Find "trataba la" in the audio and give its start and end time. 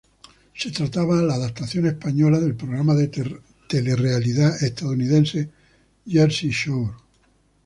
0.71-1.35